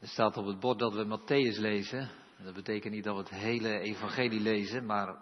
[0.00, 2.10] Er staat op het bord dat we Matthäus lezen.
[2.44, 5.16] Dat betekent niet dat we het hele evangelie lezen, maar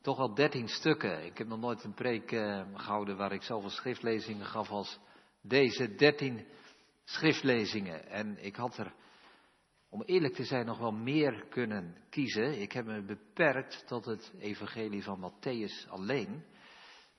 [0.00, 1.24] toch al dertien stukken.
[1.24, 4.98] Ik heb nog nooit een preek uh, gehouden waar ik zoveel schriftlezingen gaf als
[5.42, 5.94] deze.
[5.94, 6.46] Dertien
[7.04, 8.06] schriftlezingen.
[8.08, 8.94] En ik had er,
[9.88, 12.60] om eerlijk te zijn, nog wel meer kunnen kiezen.
[12.60, 16.44] Ik heb me beperkt tot het evangelie van Matthäus alleen.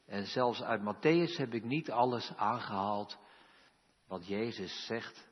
[0.05, 3.17] En zelfs uit Matthäus heb ik niet alles aangehaald
[4.07, 5.24] wat Jezus zegt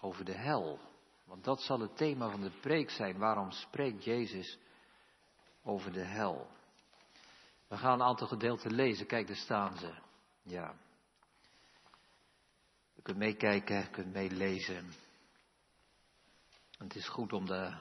[0.00, 0.78] over de hel.
[1.24, 3.18] Want dat zal het thema van de preek zijn.
[3.18, 4.58] Waarom spreekt Jezus
[5.62, 6.50] over de hel?
[7.68, 9.06] We gaan een aantal gedeelten lezen.
[9.06, 9.94] Kijk, daar staan ze.
[10.42, 10.74] Ja.
[12.94, 14.92] Je kunt meekijken, je kunt meelezen.
[16.78, 17.74] Het is goed om de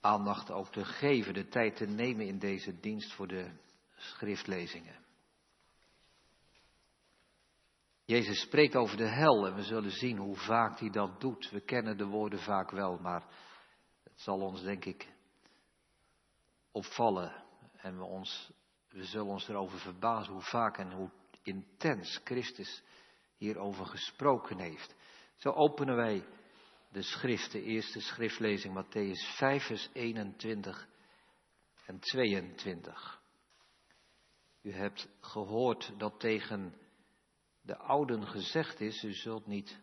[0.00, 3.50] aandacht ook te geven, de tijd te nemen in deze dienst voor de
[3.96, 5.03] schriftlezingen.
[8.06, 11.50] Jezus spreekt over de hel en we zullen zien hoe vaak hij dat doet.
[11.50, 13.22] We kennen de woorden vaak wel, maar
[14.02, 15.12] het zal ons denk ik
[16.72, 17.44] opvallen
[17.76, 18.52] en we, ons,
[18.88, 21.10] we zullen ons erover verbazen hoe vaak en hoe
[21.42, 22.82] intens Christus
[23.36, 24.94] hierover gesproken heeft.
[25.36, 26.24] Zo openen wij
[26.88, 30.88] de schrift, de eerste schriftlezing, Matthäus 5, vers 21
[31.86, 33.20] en 22.
[34.62, 36.74] U hebt gehoord dat tegen
[37.64, 39.80] de ouden gezegd is, u zult niet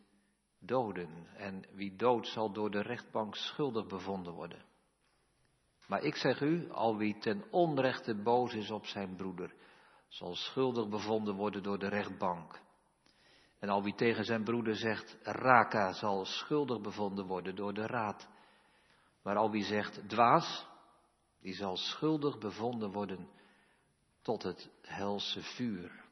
[0.59, 1.27] doden.
[1.35, 4.65] En wie dood zal door de rechtbank schuldig bevonden worden.
[5.87, 9.53] Maar ik zeg u, al wie ten onrechte boos is op zijn broeder,
[10.07, 12.61] zal schuldig bevonden worden door de rechtbank.
[13.59, 18.29] En al wie tegen zijn broeder zegt, raka, zal schuldig bevonden worden door de raad.
[19.23, 20.67] Maar al wie zegt, dwaas,
[21.41, 23.29] die zal schuldig bevonden worden
[24.21, 26.09] tot het helse vuur.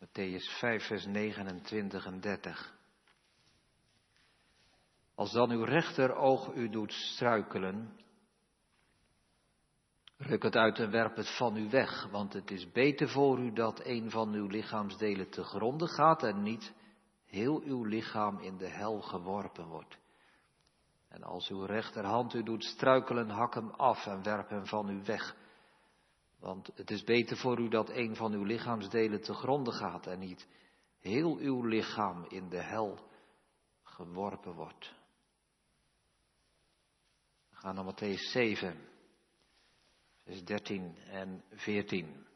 [0.00, 2.74] Matthäus 5, vers 29 en 30.
[5.14, 8.00] Als dan uw rechteroog u doet struikelen,
[10.16, 13.52] ruk het uit en werp het van u weg, want het is beter voor u
[13.52, 16.72] dat een van uw lichaamsdelen te gronden gaat en niet
[17.26, 19.98] heel uw lichaam in de hel geworpen wordt.
[21.08, 25.02] En als uw rechterhand u doet struikelen, hak hem af en werp hem van u
[25.04, 25.36] weg.
[26.40, 30.18] Want het is beter voor u dat een van uw lichaamsdelen te gronden gaat en
[30.18, 30.46] niet
[31.00, 32.98] heel uw lichaam in de hel
[33.82, 34.94] geworpen wordt.
[37.50, 38.76] We gaan naar Matthäus 7,
[40.24, 42.26] vers 13 en 14.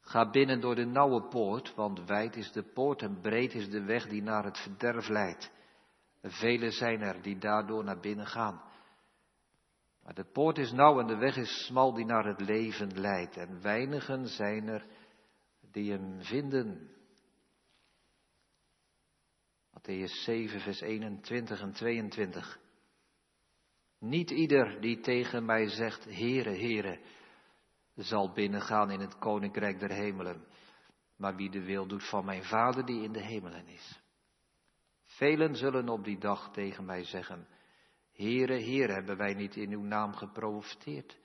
[0.00, 3.82] Ga binnen door de nauwe poort, want wijd is de poort en breed is de
[3.82, 5.50] weg die naar het verderf leidt.
[6.22, 8.62] Velen zijn er die daardoor naar binnen gaan.
[10.02, 13.36] Maar de poort is nauw en de weg is smal die naar het leven leidt.
[13.36, 14.86] En weinigen zijn er
[15.70, 16.90] die hem vinden.
[19.70, 22.60] Matthäus 7, vers 21 en 22.
[23.98, 27.00] Niet ieder die tegen mij zegt, Heere, Heere,
[27.94, 30.46] zal binnengaan in het koninkrijk der hemelen,
[31.16, 34.00] maar wie de wil doet van mijn Vader die in de hemelen is.
[35.02, 37.46] Velen zullen op die dag tegen mij zeggen,
[38.12, 41.18] Heere, Heere, hebben wij niet in uw naam geprofiteerd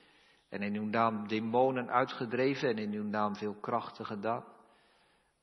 [0.49, 4.45] en in uw naam demonen uitgedreven en in uw naam veel krachten gedaan?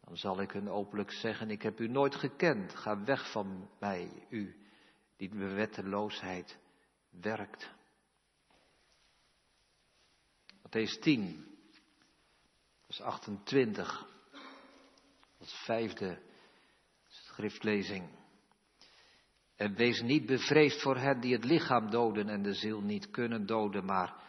[0.00, 4.26] Dan zal ik hun openlijk zeggen, ik heb u nooit gekend, ga weg van mij,
[4.28, 4.56] u
[5.16, 6.58] die de wetteloosheid
[7.10, 7.72] werkt.
[10.62, 11.58] Matthäus 10,
[12.84, 14.06] vers 28,
[15.38, 16.22] als vijfde
[17.06, 18.08] schriftlezing.
[19.56, 23.46] En wees niet bevreesd voor hen die het lichaam doden en de ziel niet kunnen
[23.46, 24.22] doden, maar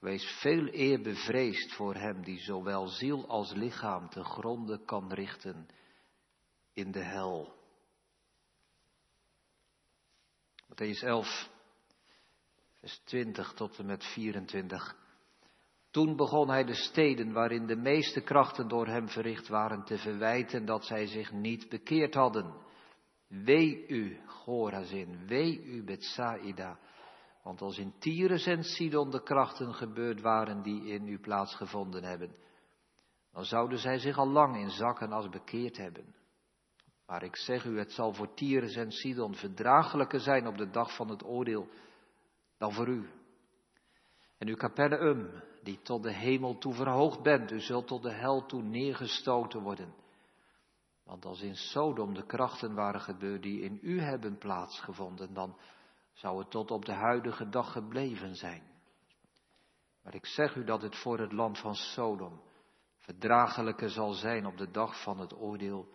[0.00, 5.66] wees veel eer bevreesd voor hem die zowel ziel als lichaam te gronde kan richten
[6.72, 7.54] in de hel.
[10.72, 11.50] Matthäus 11,
[12.80, 14.96] vers 20 tot en met 24.
[15.90, 20.64] Toen begon hij de steden waarin de meeste krachten door hem verricht waren te verwijten
[20.64, 22.70] dat zij zich niet bekeerd hadden.
[23.32, 26.78] Wee u, Gorazin, wee u, Bethsaida.
[27.42, 32.34] Want als in Tyrus en Sidon de krachten gebeurd waren die in u plaatsgevonden hebben,
[33.32, 36.14] dan zouden zij zich al lang in zakken als bekeerd hebben.
[37.06, 40.96] Maar ik zeg u, het zal voor Tyrus en Sidon verdraaglijker zijn op de dag
[40.96, 41.68] van het oordeel
[42.58, 43.10] dan voor u.
[44.38, 48.46] En u Capernaum, die tot de hemel toe verhoogd bent, u zult tot de hel
[48.46, 50.01] toe neergestoten worden.
[51.12, 55.58] Want als in Sodom de krachten waren gebeurd die in u hebben plaatsgevonden, dan
[56.12, 58.62] zou het tot op de huidige dag gebleven zijn.
[60.02, 62.42] Maar ik zeg u dat het voor het land van Sodom
[62.98, 65.92] verdraaglijker zal zijn op de dag van het oordeel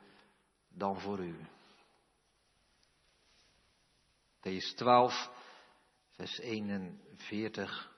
[0.69, 1.35] dan voor u.
[4.35, 5.31] Matthäus 12,
[6.11, 7.95] vers 41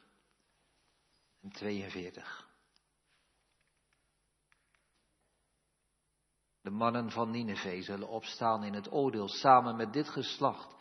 [1.42, 2.49] en 42.
[6.70, 10.76] De mannen van Nineveh zullen opstaan in het oordeel samen met dit geslacht.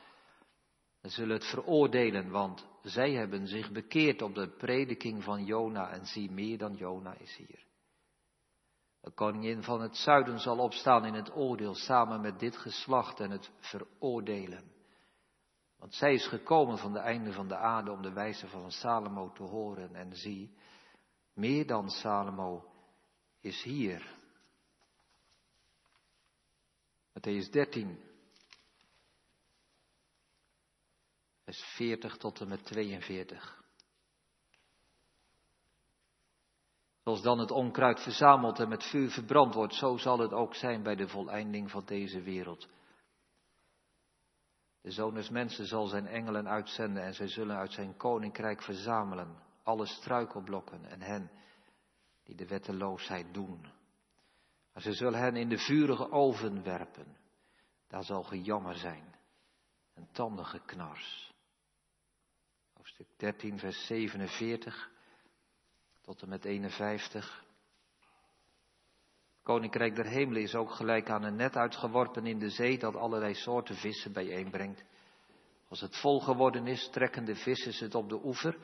[1.02, 6.06] Ze zullen het veroordelen, want zij hebben zich bekeerd op de prediking van Jona en
[6.06, 7.64] zie meer dan Jona is hier.
[9.00, 13.30] De koningin van het zuiden zal opstaan in het oordeel samen met dit geslacht en
[13.30, 14.72] het veroordelen.
[15.78, 19.32] Want zij is gekomen van de einde van de aarde om de wijze van Salomo
[19.32, 19.94] te horen.
[19.94, 20.56] En zie,
[21.34, 22.64] meer dan Salomo
[23.40, 24.17] is hier.
[27.18, 27.98] Matthäus 13,
[31.44, 33.64] vers 40 tot en met 42.
[37.02, 40.82] Zoals dan het onkruid verzameld en met vuur verbrand wordt, zo zal het ook zijn
[40.82, 42.68] bij de voleinding van deze wereld.
[44.80, 49.42] De zoon des mensen zal zijn engelen uitzenden en zij zullen uit zijn koninkrijk verzamelen
[49.62, 51.30] alle struikelblokken en hen
[52.24, 53.77] die de wetteloosheid doen.
[54.78, 57.16] Maar ze zullen hen in de vurige oven werpen.
[57.88, 59.14] Daar zal gejammer zijn
[59.94, 60.08] en
[60.64, 61.32] knars.
[62.72, 64.90] Hoofdstuk 13, vers 47
[66.00, 67.44] tot en met 51.
[69.42, 73.34] Koninkrijk der Hemelen is ook gelijk aan een net uitgeworpen in de zee dat allerlei
[73.34, 74.84] soorten vissen bijeenbrengt.
[75.68, 78.58] Als het vol geworden is, trekken de vissers het op de oever.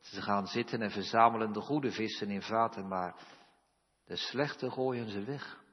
[0.00, 3.14] Ze gaan zitten en verzamelen de goede vissen in vaten, maar
[4.06, 5.64] de slechte gooien ze weg.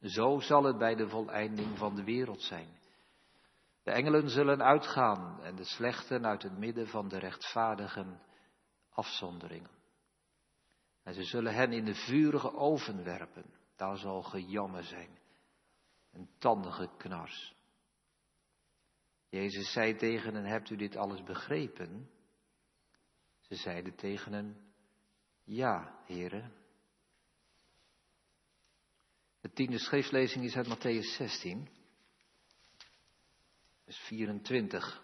[0.00, 2.68] Zo zal het bij de voleinding van de wereld zijn.
[3.82, 8.20] De engelen zullen uitgaan en de slechten uit het midden van de rechtvaardigen
[8.90, 9.70] afzonderingen.
[11.02, 13.44] En ze zullen hen in de vurige oven werpen.
[13.76, 15.18] Daar zal gejammer zijn.
[16.12, 17.54] Een tandige knars.
[19.28, 22.10] Jezus zei tegen hen, hebt u dit alles begrepen?
[23.40, 24.56] Ze zeiden tegen hen,
[25.44, 26.52] ja, heren.
[29.56, 31.68] De tiende schriftlezing is uit Matthäus 16,
[33.84, 35.02] vers 24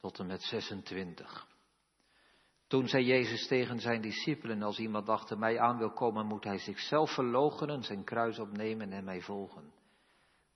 [0.00, 1.48] tot en met 26.
[2.66, 6.58] Toen zei Jezus tegen zijn discipelen, als iemand achter mij aan wil komen, moet hij
[6.58, 9.72] zichzelf verloochenen, zijn kruis opnemen en mij volgen.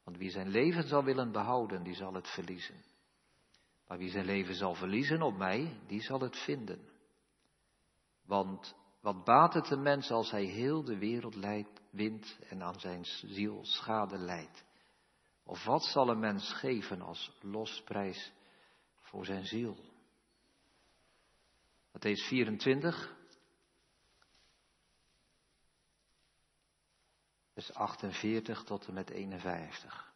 [0.04, 2.84] Want wie zijn leven zal willen behouden, die zal het verliezen.
[3.86, 6.88] Maar wie zijn leven zal verliezen op mij, die zal het vinden.
[8.26, 11.34] Want wat baat het een mens als hij heel de wereld
[11.90, 14.64] wint en aan zijn ziel schade leidt?
[15.44, 18.32] Of wat zal een mens geven als losprijs
[19.00, 19.76] voor zijn ziel?
[21.92, 23.16] Matthäus 24,
[27.52, 30.09] vers 48 tot en met 51.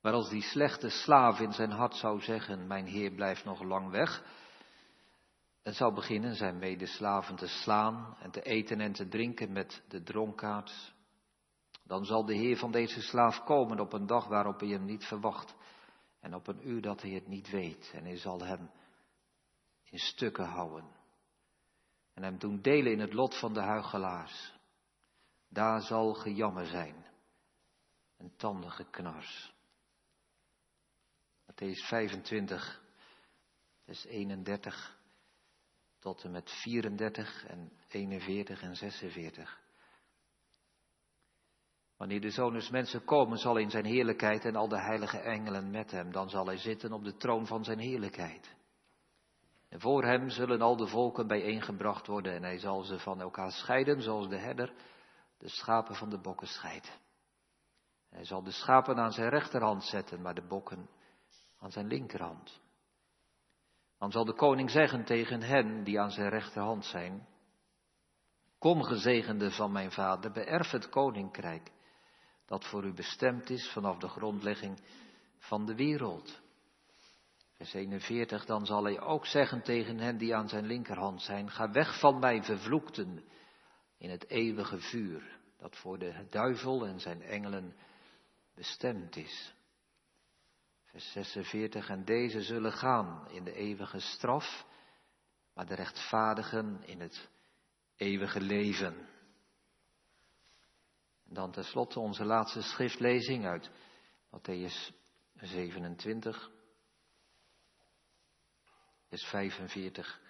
[0.00, 3.90] Maar als die slechte slaaf in zijn hart zou zeggen, mijn heer blijft nog lang
[3.90, 4.22] weg,
[5.62, 10.02] en zou beginnen zijn medeslaven te slaan en te eten en te drinken met de
[10.02, 10.94] dronkaards,
[11.82, 15.04] dan zal de Heer van deze slaaf komen op een dag waarop hij hem niet
[15.04, 15.54] verwacht
[16.20, 17.90] en op een uur dat hij het niet weet.
[17.94, 18.70] En hij zal hem
[19.84, 20.84] in stukken houden
[22.14, 24.58] en hem doen delen in het lot van de huigelaars.
[25.48, 27.06] Daar zal gejammer zijn,
[28.16, 29.54] een tandige knars.
[31.60, 32.80] Matthäus 25,
[33.84, 34.98] vers 31
[35.98, 39.60] tot en met 34 en 41 en 46.
[41.96, 45.70] Wanneer de Zoon des Mensen komen zal in zijn heerlijkheid en al de heilige engelen
[45.70, 48.54] met hem, dan zal hij zitten op de troon van zijn heerlijkheid.
[49.68, 53.52] En voor hem zullen al de volken bijeengebracht worden en hij zal ze van elkaar
[53.52, 54.72] scheiden, zoals de herder
[55.38, 57.00] de schapen van de bokken scheidt.
[58.10, 60.88] Hij zal de schapen aan zijn rechterhand zetten, maar de bokken
[61.60, 62.60] aan zijn linkerhand.
[63.98, 67.28] Dan zal de koning zeggen tegen hen die aan zijn rechterhand zijn,
[68.60, 71.70] Kom gezegende van mijn vader, beërf het koninkrijk
[72.46, 74.80] dat voor u bestemd is vanaf de grondlegging
[75.38, 76.40] van de wereld.
[77.56, 81.70] Vers 41, dan zal hij ook zeggen tegen hen die aan zijn linkerhand zijn, ga
[81.70, 83.24] weg van mij vervloekten
[83.98, 87.76] in het eeuwige vuur, dat voor de duivel en zijn engelen
[88.54, 89.54] bestemd is.
[90.90, 94.66] Vers 46, en deze zullen gaan in de eeuwige straf,
[95.54, 97.28] maar de rechtvaardigen in het
[97.96, 99.08] eeuwige leven.
[101.28, 103.70] En dan tenslotte onze laatste schriftlezing uit
[104.30, 104.92] Matthäus
[105.34, 106.50] 27,
[109.08, 110.20] vers 45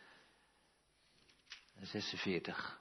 [1.74, 2.80] en 46.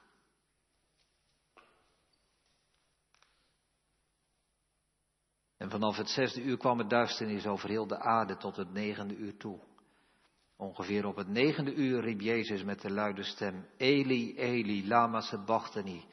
[5.60, 9.16] En vanaf het zesde uur kwam het duisternis over heel de aarde tot het negende
[9.16, 9.60] uur toe.
[10.56, 16.04] Ongeveer op het negende uur riep Jezus met de luide stem, Eli, Eli, lama sabachthani.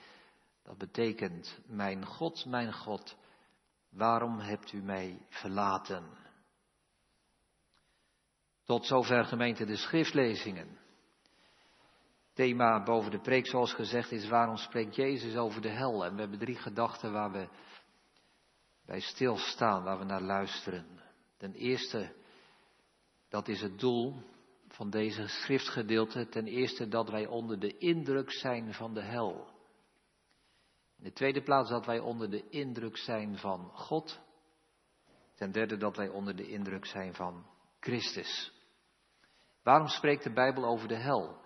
[0.64, 3.18] Dat betekent, mijn God, mijn God,
[3.90, 6.04] waarom hebt u mij verlaten?
[8.66, 10.78] Tot zover gemeente de schriftlezingen.
[12.34, 16.06] Thema boven de preek, zoals gezegd, is waarom spreekt Jezus over de hel?
[16.06, 17.48] En we hebben drie gedachten waar we
[18.88, 20.86] bij stilstaan, waar we naar luisteren.
[21.38, 22.14] Ten eerste,
[23.30, 24.16] dat is het doel
[24.68, 26.28] van deze schriftgedeelte.
[26.28, 29.48] Ten eerste dat wij onder de indruk zijn van de hel.
[30.98, 34.20] In de tweede plaats dat wij onder de indruk zijn van God.
[35.36, 37.46] Ten derde dat wij onder de indruk zijn van
[37.80, 38.54] Christus.
[39.64, 41.42] Waarom spreekt de Bijbel over de hel?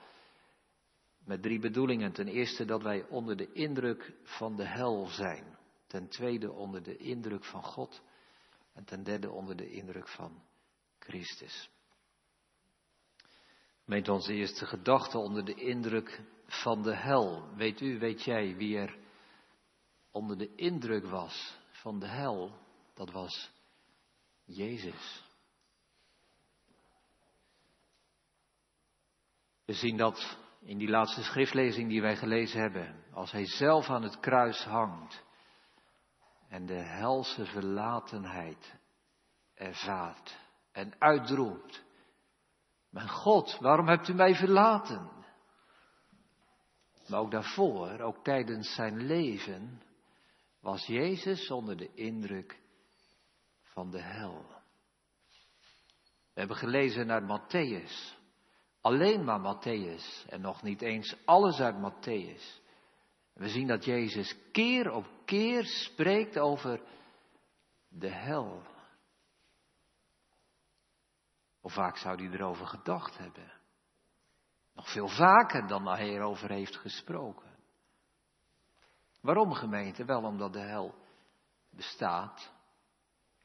[1.26, 2.12] Met drie bedoelingen.
[2.12, 5.60] Ten eerste dat wij onder de indruk van de hel zijn.
[5.92, 8.02] Ten tweede onder de indruk van God.
[8.74, 10.44] En ten derde onder de indruk van
[11.00, 11.70] Christus.
[13.86, 17.56] Meent onze eerste gedachte onder de indruk van de hel.
[17.56, 18.98] Weet u, weet jij wie er
[20.12, 22.60] onder de indruk was van de hel?
[22.94, 23.52] Dat was
[24.46, 25.24] Jezus.
[29.66, 33.04] We zien dat in die laatste schriftlezing die wij gelezen hebben.
[33.14, 35.30] Als hij zelf aan het kruis hangt
[36.52, 38.74] en de helse verlatenheid
[39.54, 40.38] ervaart
[40.72, 41.84] en uitroept.
[42.90, 45.12] Mijn God, waarom hebt u mij verlaten?
[47.08, 49.82] Maar ook daarvoor, ook tijdens zijn leven,
[50.60, 52.62] was Jezus onder de indruk
[53.64, 54.46] van de hel.
[56.34, 58.20] We hebben gelezen naar Matthäus.
[58.82, 62.61] Alleen maar Matthäus en nog niet eens alles uit Matthäus.
[63.34, 66.82] We zien dat Jezus keer op keer spreekt over
[67.88, 68.64] de hel.
[71.60, 73.52] Hoe vaak zou hij erover gedacht hebben?
[74.74, 77.52] Nog veel vaker dan hij erover heeft gesproken.
[79.22, 80.06] Waarom gemeente?
[80.06, 80.96] Wel omdat de hel
[81.70, 82.54] bestaat.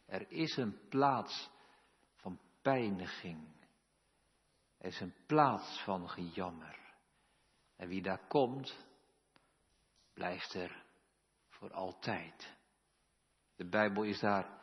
[0.06, 1.50] Er is een plaats
[2.14, 3.48] van pijniging.
[4.78, 6.78] Er is een plaats van gejammer.
[7.76, 8.86] En wie daar komt,
[10.16, 10.82] blijft er
[11.48, 12.56] voor altijd.
[13.56, 14.60] De Bijbel is daar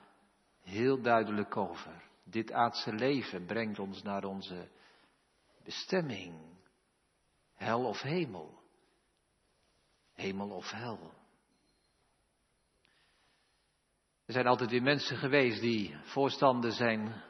[0.61, 2.03] heel duidelijk over.
[2.23, 4.69] Dit aardse leven brengt ons naar onze
[5.63, 6.35] bestemming.
[7.53, 8.59] Hel of hemel.
[10.13, 11.13] Hemel of hel.
[14.25, 17.23] Er zijn altijd weer mensen geweest die voorstander zijn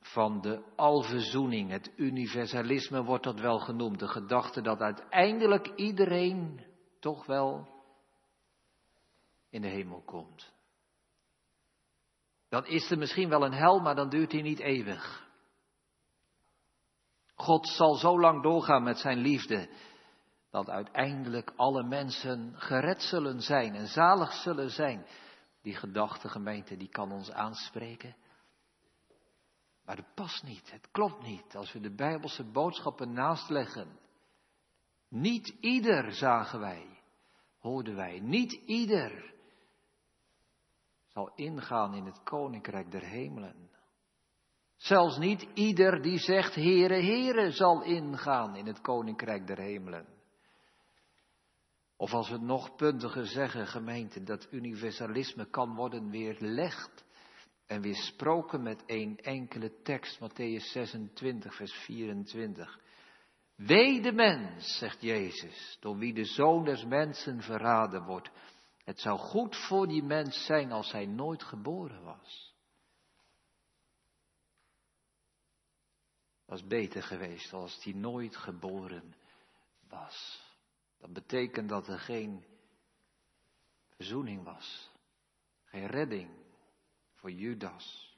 [0.00, 1.70] van de alverzoening.
[1.70, 3.98] Het universalisme wordt dat wel genoemd.
[3.98, 6.72] De gedachte dat uiteindelijk iedereen
[7.04, 7.68] toch wel
[9.50, 10.52] in de hemel komt.
[12.48, 15.28] Dan is er misschien wel een hel, maar dan duurt die niet eeuwig.
[17.34, 19.68] God zal zo lang doorgaan met zijn liefde,
[20.50, 25.06] dat uiteindelijk alle mensen gered zullen zijn en zalig zullen zijn.
[25.62, 28.16] Die gedachte, gemeente, die kan ons aanspreken.
[29.84, 33.98] Maar het past niet, het klopt niet als we de Bijbelse boodschappen naastleggen.
[35.08, 36.93] Niet ieder, zagen wij,
[37.64, 39.34] hoorden wij, niet ieder
[41.06, 43.70] zal ingaan in het koninkrijk der hemelen.
[44.76, 50.06] Zelfs niet ieder die zegt Heere, Heere zal ingaan in het koninkrijk der hemelen.
[51.96, 57.04] Of als we het nog puntiger zeggen, gemeente, dat universalisme kan worden weerlegd
[57.66, 62.80] en weersproken met één enkele tekst, Matthäus 26, vers 24.
[63.56, 68.30] Wee de mens, zegt Jezus, door wie de zoon des mensen verraden wordt.
[68.84, 72.54] Het zou goed voor die mens zijn als hij nooit geboren was.
[76.44, 79.14] Was beter geweest als hij nooit geboren
[79.88, 80.42] was.
[80.98, 82.44] Dat betekent dat er geen
[83.88, 84.90] verzoening was.
[85.64, 86.30] Geen redding
[87.14, 88.16] voor Judas.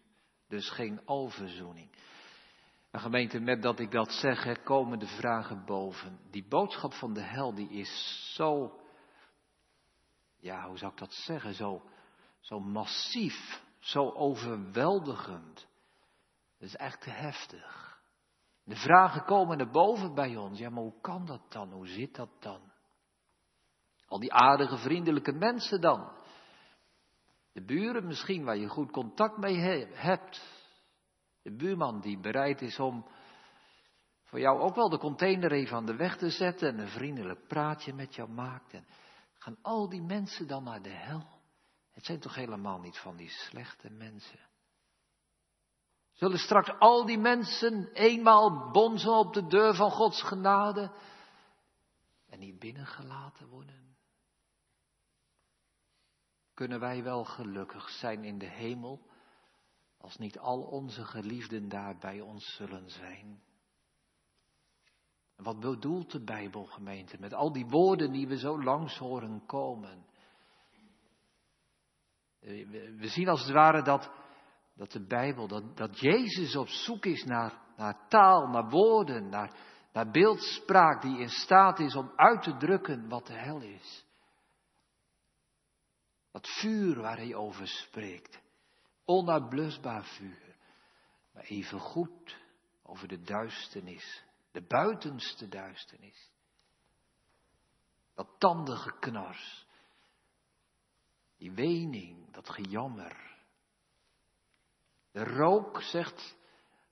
[0.48, 1.90] Dus geen alverzoening.
[2.96, 6.18] En gemeente, met dat ik dat zeg, komen de vragen boven.
[6.30, 8.80] Die boodschap van de hel, die is zo
[10.38, 11.82] ja, hoe zou ik dat zeggen, zo,
[12.40, 15.66] zo massief, zo overweldigend.
[16.58, 18.00] Dat is echt te heftig.
[18.64, 20.58] De vragen komen naar boven bij ons.
[20.58, 21.72] Ja, maar hoe kan dat dan?
[21.72, 22.60] Hoe zit dat dan?
[24.06, 26.12] Al die aardige, vriendelijke mensen dan.
[27.52, 29.56] De buren misschien waar je goed contact mee
[29.92, 30.55] hebt.
[31.46, 33.06] De buurman die bereid is om
[34.24, 37.46] voor jou ook wel de container even aan de weg te zetten en een vriendelijk
[37.46, 38.80] praatje met jou maakt.
[39.34, 41.28] Gaan al die mensen dan naar de hel?
[41.92, 44.38] Het zijn toch helemaal niet van die slechte mensen.
[46.12, 50.92] Zullen straks al die mensen eenmaal bonzen op de deur van Gods genade
[52.28, 53.96] en niet binnengelaten worden?
[56.54, 59.14] Kunnen wij wel gelukkig zijn in de hemel
[60.06, 63.42] als niet al onze geliefden daar bij ons zullen zijn?
[65.36, 70.06] Wat bedoelt de Bijbelgemeente met al die woorden die we zo langs horen komen?
[72.40, 74.10] We zien als het ware dat,
[74.74, 79.56] dat de Bijbel, dat, dat Jezus op zoek is naar, naar taal, naar woorden, naar,
[79.92, 84.04] naar beeldspraak die in staat is om uit te drukken wat de hel is.
[86.30, 88.44] Dat vuur waar hij over spreekt.
[89.06, 90.56] Onuitblusbaar vuur.
[91.32, 92.36] Maar even goed
[92.82, 94.24] over de duisternis.
[94.50, 96.30] De buitenste duisternis.
[98.14, 99.66] Dat tandengeknars.
[101.36, 103.36] Die wening, dat gejammer.
[105.10, 106.36] De rook, zegt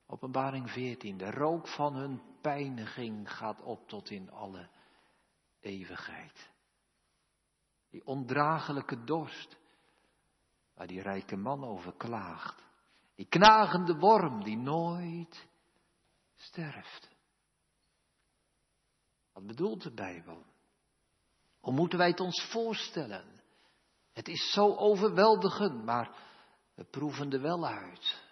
[0.06, 4.68] Openbaring 14, de rook van hun pijniging gaat op tot in alle
[5.60, 6.50] eeuwigheid.
[7.90, 9.56] Die ondraaglijke dorst,
[10.74, 12.62] waar die rijke man over klaagt.
[13.14, 15.46] Die knagende worm die nooit
[16.36, 17.08] sterft.
[19.32, 20.44] Wat bedoelt de Bijbel?
[21.60, 23.42] Hoe moeten wij het ons voorstellen?
[24.12, 26.16] Het is zo overweldigend, maar
[26.74, 28.22] we proeven er wel uit.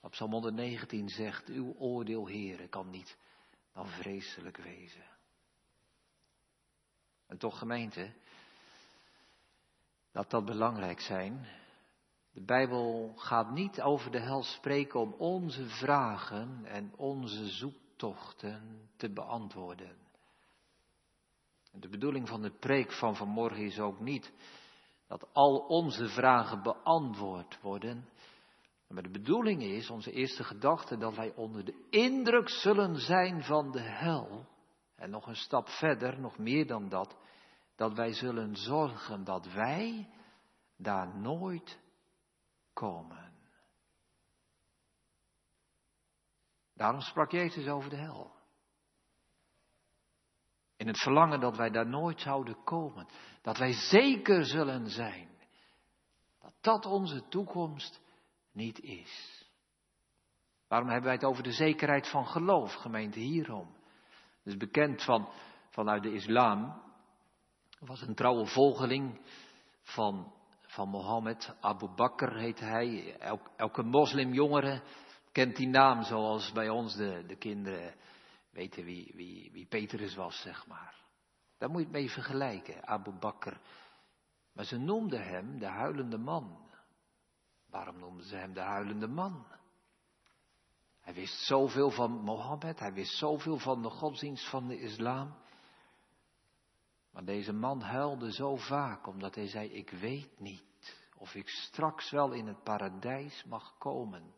[0.00, 3.16] Wat Psalm 119 zegt, uw oordeel, Heere, kan niet
[3.72, 5.04] dan vreselijk wezen.
[7.26, 8.12] En toch gemeente,
[10.12, 11.46] dat dat belangrijk zijn.
[12.32, 19.12] De Bijbel gaat niet over de hel spreken om onze vragen en onze zoektochten te
[19.12, 19.96] beantwoorden.
[21.72, 24.32] De bedoeling van de preek van vanmorgen is ook niet
[25.06, 28.08] dat al onze vragen beantwoord worden.
[28.88, 33.70] Maar de bedoeling is, onze eerste gedachte, dat wij onder de indruk zullen zijn van
[33.70, 34.46] de hel.
[34.96, 37.16] En nog een stap verder, nog meer dan dat,
[37.76, 40.08] dat wij zullen zorgen dat wij
[40.76, 41.80] daar nooit
[42.72, 43.32] komen.
[46.74, 48.32] Daarom sprak Jezus over de hel.
[50.76, 53.08] In het verlangen dat wij daar nooit zouden komen.
[53.42, 55.28] Dat wij zeker zullen zijn.
[56.40, 58.00] Dat dat onze toekomst
[58.52, 59.42] niet is.
[60.68, 63.76] Waarom hebben wij het over de zekerheid van geloof, gemeente hierom?
[64.44, 65.28] Is bekend van,
[65.70, 66.82] vanuit de islam.
[67.78, 69.20] Was een trouwe volgeling
[69.82, 70.32] van,
[70.72, 71.54] van Mohammed.
[71.60, 73.16] Abu Bakr heet hij.
[73.56, 74.82] elke moslimjongere
[75.32, 77.94] kent die naam zoals bij ons de, de kinderen
[78.50, 80.94] weten wie, wie, wie Petrus was, zeg maar.
[81.58, 83.56] Daar moet je het mee vergelijken, Abu Bakr.
[84.52, 86.70] Maar ze noemden hem de huilende man.
[87.70, 89.46] Waarom noemden ze hem de huilende man?
[91.00, 95.41] Hij wist zoveel van Mohammed, hij wist zoveel van de godsdienst van de islam.
[97.12, 102.10] Maar deze man huilde zo vaak omdat hij zei, ik weet niet of ik straks
[102.10, 104.34] wel in het paradijs mag komen.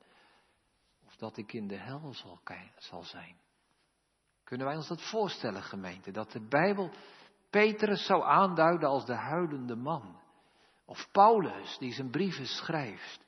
[1.06, 2.14] Of dat ik in de hel
[2.76, 3.37] zal, zijn.
[4.44, 6.10] Kunnen wij ons dat voorstellen, gemeente?
[6.10, 6.90] Dat de Bijbel
[7.50, 10.20] Petrus zou aanduiden als de huilende man.
[10.84, 13.24] Of Paulus, die zijn brieven schrijft.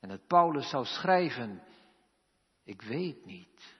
[0.00, 1.62] En dat Paulus zou schrijven,
[2.62, 3.76] ik weet niet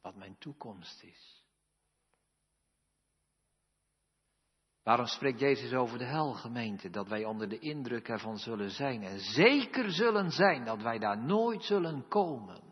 [0.00, 1.41] wat mijn toekomst is.
[4.82, 6.90] Waarom spreekt Jezus over de hel, gemeente?
[6.90, 11.18] Dat wij onder de indruk ervan zullen zijn en zeker zullen zijn dat wij daar
[11.18, 12.62] nooit zullen komen.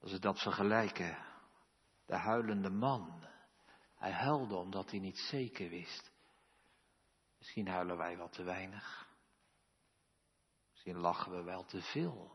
[0.00, 1.18] Als we dat vergelijken,
[2.06, 3.24] de huilende man.
[3.96, 6.12] Hij huilde omdat hij niet zeker wist.
[7.38, 9.08] Misschien huilen wij wat te weinig.
[10.70, 12.30] Misschien lachen we wel te veel.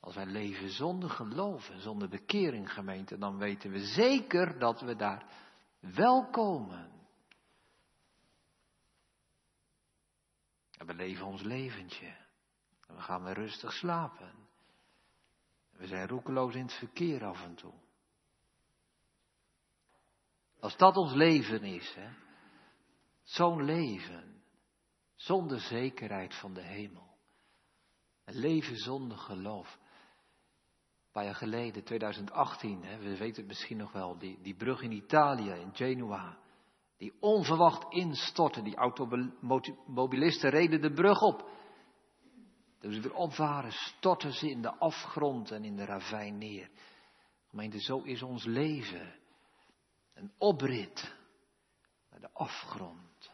[0.00, 4.96] Als wij leven zonder geloof en zonder bekering, gemeente, dan weten we zeker dat we
[4.96, 5.24] daar
[5.80, 6.90] wel komen.
[10.78, 12.16] En we leven ons leventje.
[12.86, 14.48] En we gaan weer rustig slapen.
[15.70, 17.74] We zijn roekeloos in het verkeer af en toe.
[20.60, 22.08] Als dat ons leven is, hè,
[23.22, 24.42] zo'n leven,
[25.14, 27.18] zonder zekerheid van de hemel,
[28.24, 29.78] een leven zonder geloof.
[31.10, 34.82] Een paar jaar geleden, 2018, hè, we weten het misschien nog wel, die, die brug
[34.82, 36.38] in Italië, in Genua,
[36.96, 41.50] die onverwacht instortte, die automobilisten reden de brug op.
[42.78, 46.70] Toen ze weer opvaren, storten ze in de afgrond en in de ravijn neer.
[47.48, 49.14] Gemeente, zo is ons leven.
[50.14, 51.14] Een oprit
[52.10, 53.30] naar de afgrond.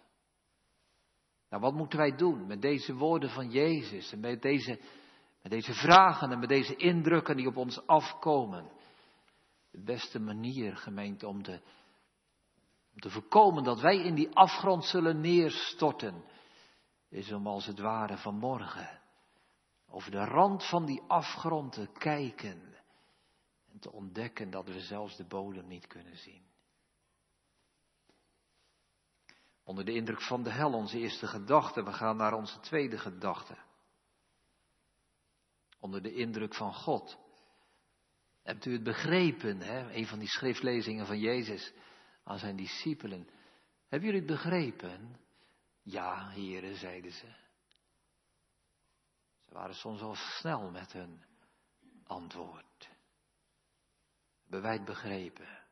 [1.51, 4.81] Nou, wat moeten wij doen met deze woorden van Jezus en met deze,
[5.47, 8.71] met deze vragen en met deze indrukken die op ons afkomen?
[9.71, 11.61] De beste manier, gemeente, om te,
[12.93, 16.25] om te voorkomen dat wij in die afgrond zullen neerstorten,
[17.09, 19.01] is om als het ware vanmorgen
[19.89, 22.77] over de rand van die afgrond te kijken
[23.73, 26.43] en te ontdekken dat we zelfs de bodem niet kunnen zien.
[29.65, 31.83] Onder de indruk van de hel, onze eerste gedachte.
[31.83, 33.66] We gaan naar onze tweede gedachte.
[35.79, 37.19] Onder de indruk van God.
[38.43, 39.93] Hebt u het begrepen, hè?
[39.95, 41.73] een van die schriftlezingen van Jezus
[42.25, 43.29] aan zijn discipelen.
[43.89, 45.21] Hebben jullie het begrepen?
[45.83, 47.27] Ja, heren, zeiden ze.
[49.45, 51.25] Ze waren soms al snel met hun
[52.05, 52.89] antwoord.
[54.43, 55.67] Hebben wij het begrepen?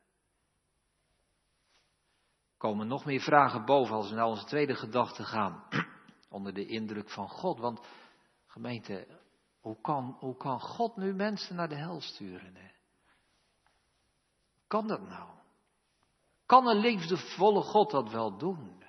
[2.65, 5.63] komen nog meer vragen boven als we naar onze tweede gedachte gaan.
[6.29, 7.59] Onder de indruk van God.
[7.59, 7.87] Want
[8.45, 9.07] gemeente,
[9.65, 12.55] hoe kan, hoe kan God nu mensen naar de hel sturen?
[12.55, 12.69] Hè?
[14.67, 15.29] Kan dat nou?
[16.45, 18.83] Kan een liefdevolle God dat wel doen?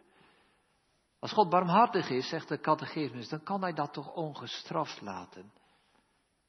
[1.19, 5.53] Als God barmhartig is, zegt de catechismus, dan kan hij dat toch ongestraft laten.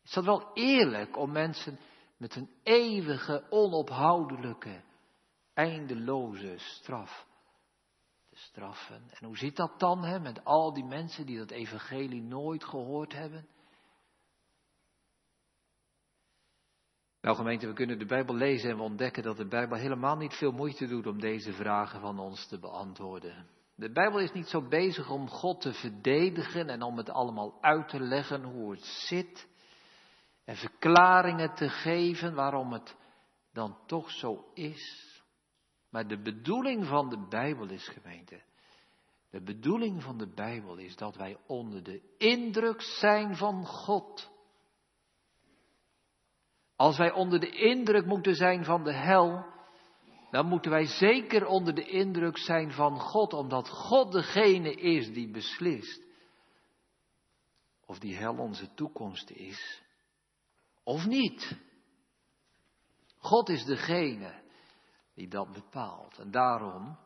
[0.04, 1.80] Is dat wel eerlijk om mensen
[2.18, 4.84] met een eeuwige, onophoudelijke
[5.54, 7.26] eindeloze straf
[8.30, 9.10] te straffen.
[9.10, 13.14] En hoe zit dat dan hè, met al die mensen die dat evangelie nooit gehoord
[13.14, 13.48] hebben?
[17.28, 20.34] Nou gemeente, we kunnen de Bijbel lezen en we ontdekken dat de Bijbel helemaal niet
[20.34, 23.48] veel moeite doet om deze vragen van ons te beantwoorden.
[23.76, 27.90] De Bijbel is niet zo bezig om God te verdedigen en om het allemaal uit
[27.90, 29.48] te leggen hoe het zit.
[30.46, 32.96] En verklaringen te geven waarom het
[33.54, 35.22] dan toch zo is.
[35.90, 38.42] Maar de bedoeling van de Bijbel is, gemeente,
[39.30, 44.37] de bedoeling van de Bijbel is dat wij onder de indruk zijn van God.
[46.78, 49.46] Als wij onder de indruk moeten zijn van de hel,
[50.32, 55.32] dan moeten wij zeker onder de indruk zijn van God, omdat God degene is die
[55.32, 56.02] beslist
[57.86, 59.82] of die hel onze toekomst is
[60.84, 61.58] of niet.
[63.18, 64.42] God is degene
[65.14, 66.18] die dat bepaalt.
[66.18, 66.98] En daarom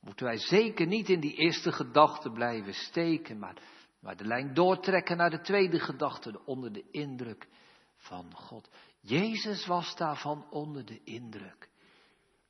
[0.00, 3.56] moeten wij zeker niet in die eerste gedachte blijven steken, maar,
[4.00, 7.48] maar de lijn doortrekken naar de tweede gedachte, onder de indruk
[7.96, 8.68] van God.
[9.06, 11.68] Jezus was daarvan onder de indruk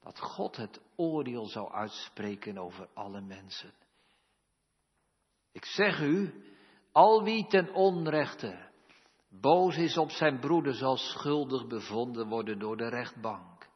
[0.01, 3.73] dat God het oordeel zou uitspreken over alle mensen.
[5.53, 6.45] Ik zeg u,
[6.93, 8.73] al wie ten onrechte
[9.29, 13.69] boos is op zijn broeder zal schuldig bevonden worden door de rechtbank.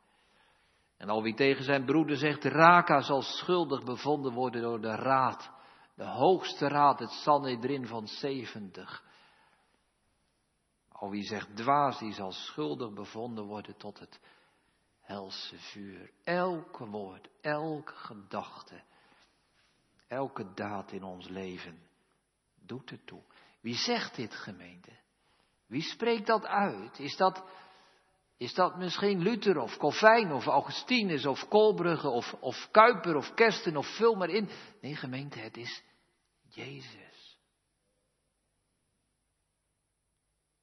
[0.97, 5.51] En al wie tegen zijn broeder zegt, Raka zal schuldig bevonden worden door de raad,
[5.95, 9.07] de hoogste raad, het Sanhedrin van 70.
[10.99, 14.21] Al wie zegt dwaas, die zal schuldig bevonden worden tot het
[15.01, 16.11] helse vuur.
[16.25, 18.83] Elke woord, elke gedachte,
[20.07, 21.79] elke daad in ons leven
[22.67, 23.23] doet het toe.
[23.61, 24.93] Wie zegt dit, gemeente?
[25.67, 26.99] Wie spreekt dat uit?
[26.99, 27.45] Is dat
[28.39, 33.77] is dat misschien Luther of Calvijn of Augustinus of Kolbrugge of, of Kuiper of Kersten
[33.77, 34.49] of vul maar in.
[34.81, 35.83] Nee gemeente, het is
[36.49, 37.38] Jezus.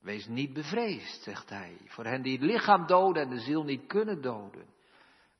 [0.05, 3.87] Wees niet bevreesd, zegt hij, voor hen die het lichaam doden en de ziel niet
[3.87, 4.65] kunnen doden.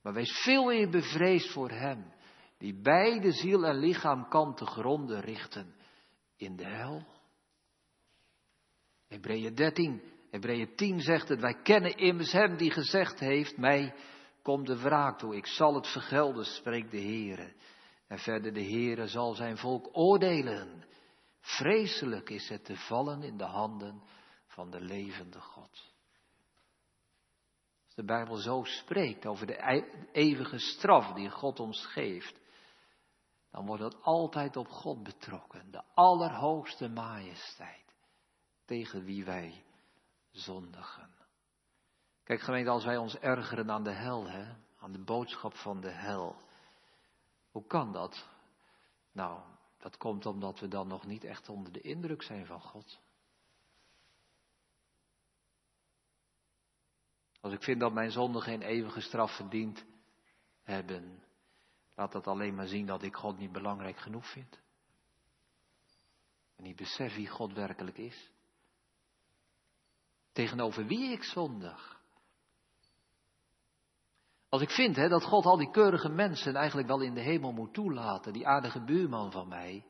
[0.02, 2.12] Maar wees veel meer bevreesd voor hem,
[2.58, 5.74] die beide ziel en lichaam kan te gronden richten
[6.36, 7.06] in de hel.
[9.08, 13.94] Hebreeën 13, Hebreeën 10 zegt het, wij kennen immers hem die gezegd heeft, mij
[14.42, 17.52] komt de wraak toe, ik zal het vergelden, spreekt de Heere.
[18.08, 20.84] En verder de Heere zal zijn volk oordelen.
[21.40, 24.02] Vreselijk is het te vallen in de handen
[24.56, 25.94] van de levende God.
[27.84, 32.40] Als de Bijbel zo spreekt over de eeuwige straf die God ons geeft,
[33.50, 37.94] dan wordt het altijd op God betrokken, de allerhoogste majesteit,
[38.64, 39.64] tegen wie wij
[40.30, 41.14] zondigen.
[42.24, 45.90] Kijk gemeente, als wij ons ergeren aan de hel, hè, aan de boodschap van de
[45.90, 46.36] hel,
[47.50, 48.28] hoe kan dat?
[49.12, 49.40] Nou,
[49.78, 53.04] dat komt omdat we dan nog niet echt onder de indruk zijn van God.
[57.46, 59.84] Als ik vind dat mijn zonden geen eeuwige straf verdiend
[60.62, 61.22] hebben,
[61.94, 64.60] laat dat alleen maar zien dat ik God niet belangrijk genoeg vind.
[66.56, 68.30] En niet besef wie God werkelijk is.
[70.32, 72.00] Tegenover wie ik zondig.
[74.48, 77.52] Als ik vind hè, dat God al die keurige mensen eigenlijk wel in de hemel
[77.52, 79.86] moet toelaten, die aardige buurman van mij,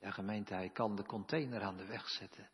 [0.00, 2.50] Ja, gemeente, hij kan de container aan de weg zetten.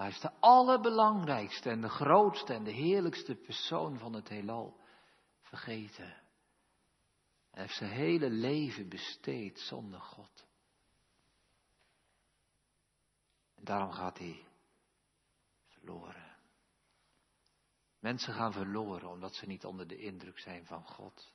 [0.00, 4.80] Hij is de allerbelangrijkste en de grootste en de heerlijkste persoon van het heelal
[5.40, 6.16] vergeten.
[7.50, 10.46] Hij heeft zijn hele leven besteed zonder God.
[13.54, 14.44] En daarom gaat hij
[15.68, 16.36] verloren.
[17.98, 21.32] Mensen gaan verloren omdat ze niet onder de indruk zijn van God.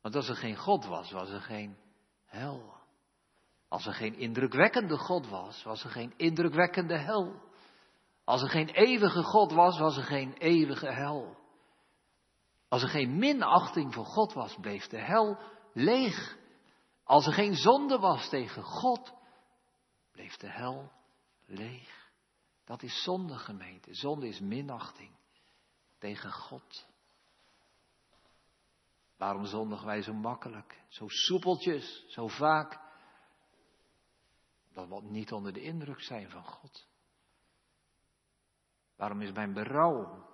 [0.00, 1.76] Want als er geen God was, was er geen
[2.24, 2.77] hel.
[3.68, 7.42] Als er geen indrukwekkende God was, was er geen indrukwekkende hel.
[8.24, 11.36] Als er geen eeuwige God was, was er geen eeuwige hel.
[12.68, 15.38] Als er geen minachting voor God was, bleef de hel
[15.72, 16.36] leeg.
[17.04, 19.12] Als er geen zonde was tegen God,
[20.12, 20.92] bleef de hel
[21.46, 22.10] leeg.
[22.64, 23.94] Dat is zonde, gemeente.
[23.94, 25.10] Zonde is minachting
[25.98, 26.86] tegen God.
[29.16, 32.87] Waarom zondigen wij zo makkelijk, zo soepeltjes, zo vaak?
[34.86, 36.86] Dat niet onder de indruk zijn van God.
[38.96, 40.26] Waarom is mijn berouw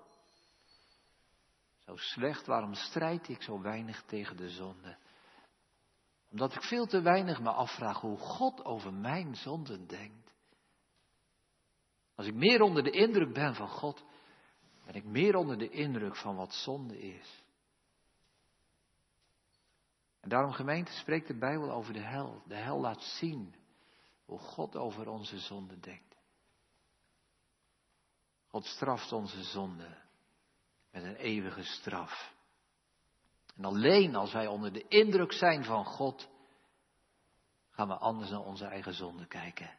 [1.78, 2.46] zo slecht?
[2.46, 4.96] Waarom strijd ik zo weinig tegen de zonde?
[6.30, 10.34] Omdat ik veel te weinig me afvraag hoe God over mijn zonden denkt.
[12.14, 14.04] Als ik meer onder de indruk ben van God,
[14.84, 17.42] ben ik meer onder de indruk van wat zonde is.
[20.20, 22.42] En daarom gemeente spreekt de Bijbel over de hel.
[22.46, 23.54] De hel laat zien
[24.24, 26.16] hoe God over onze zonde denkt.
[28.46, 30.02] God straft onze zonde
[30.90, 32.34] met een eeuwige straf.
[33.56, 36.28] En alleen als wij onder de indruk zijn van God,
[37.70, 39.78] gaan we anders naar onze eigen zonde kijken.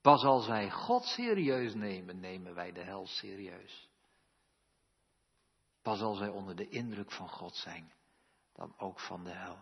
[0.00, 3.90] Pas als wij God serieus nemen, nemen wij de hel serieus.
[5.82, 7.92] Pas als wij onder de indruk van God zijn,
[8.52, 9.58] dan ook van de hel.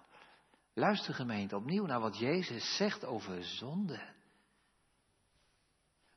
[0.75, 4.01] Luister gemeente opnieuw naar wat Jezus zegt over zonde.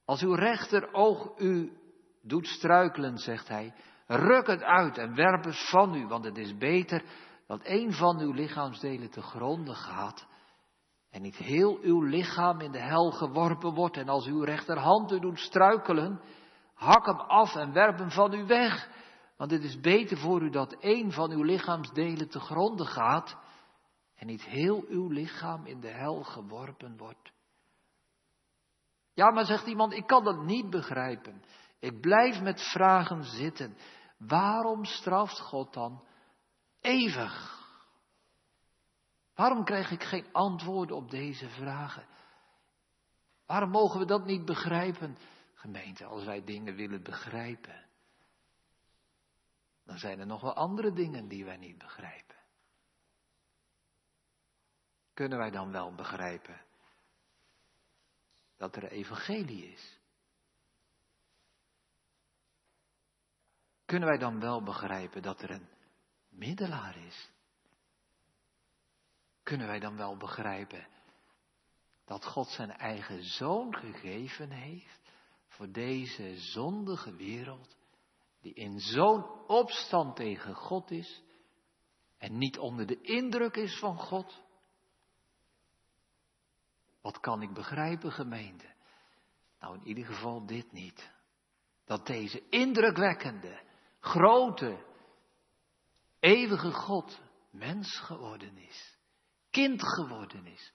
[0.05, 1.77] Als uw rechteroog u
[2.21, 3.73] doet struikelen, zegt hij,
[4.07, 7.03] ruk het uit en werp het van u, want het is beter
[7.47, 10.27] dat een van uw lichaamsdelen te gronden gaat
[11.09, 15.19] en niet heel uw lichaam in de hel geworpen wordt en als uw rechterhand u
[15.19, 16.21] doet struikelen,
[16.73, 18.89] hak hem af en werp hem van u weg.
[19.37, 23.37] Want het is beter voor u dat één van uw lichaamsdelen te gronden gaat
[24.23, 27.31] en niet heel uw lichaam in de hel geworpen wordt.
[29.13, 31.43] Ja, maar zegt iemand, ik kan dat niet begrijpen.
[31.79, 33.77] Ik blijf met vragen zitten.
[34.17, 36.03] Waarom straft God dan
[36.81, 37.61] eeuwig?
[39.35, 42.05] Waarom krijg ik geen antwoorden op deze vragen?
[43.45, 45.17] Waarom mogen we dat niet begrijpen?
[45.53, 47.85] Gemeente, als wij dingen willen begrijpen,
[49.85, 52.42] dan zijn er nog wel andere dingen die wij niet begrijpen.
[55.13, 56.61] Kunnen wij dan wel begrijpen
[58.57, 59.99] dat er evangelie is?
[63.85, 65.69] Kunnen wij dan wel begrijpen dat er een
[66.29, 67.31] middelaar is?
[69.43, 70.87] Kunnen wij dan wel begrijpen
[72.05, 75.01] dat God zijn eigen zoon gegeven heeft
[75.47, 77.77] voor deze zondige wereld,
[78.41, 81.21] die in zo'n opstand tegen God is
[82.17, 84.42] en niet onder de indruk is van God?
[87.03, 88.65] Wat kan ik begrijpen, gemeente?
[89.59, 91.11] Nou, in ieder geval dit niet.
[91.85, 93.59] Dat deze indrukwekkende,
[93.99, 94.85] grote,
[96.19, 97.19] eeuwige God
[97.51, 98.93] mens geworden is
[99.53, 100.73] kind geworden is.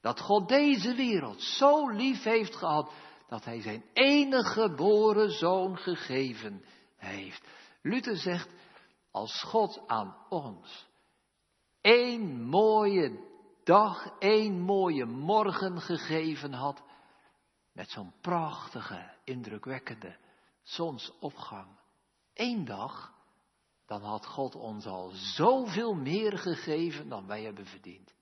[0.00, 2.92] Dat God deze wereld zo lief heeft gehad
[3.28, 6.64] dat hij zijn enige geboren zoon gegeven
[6.96, 7.46] heeft.
[7.82, 8.48] Luther zegt,
[9.10, 10.86] als God aan ons
[11.80, 13.18] één mooie
[13.66, 16.82] dag, één mooie morgen gegeven had,
[17.72, 20.16] met zo'n prachtige, indrukwekkende
[20.62, 21.78] zonsopgang,
[22.32, 23.14] één dag,
[23.86, 28.14] dan had God ons al zoveel meer gegeven dan wij hebben verdiend.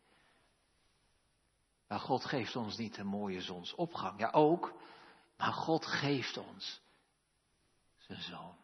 [1.88, 4.18] Maar God geeft ons niet een mooie zonsopgang.
[4.18, 4.72] Ja, ook.
[5.36, 6.80] Maar God geeft ons
[7.96, 8.56] zijn zoon.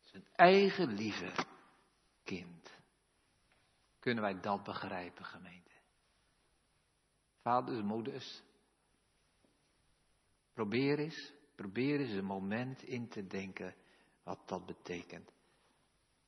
[0.00, 1.32] Zijn eigen lieve
[2.24, 2.75] kind.
[4.06, 5.70] Kunnen wij dat begrijpen, gemeente?
[7.40, 8.42] Vaders, moeders.
[10.52, 13.74] Probeer eens, probeer eens een moment in te denken
[14.22, 15.32] wat dat betekent.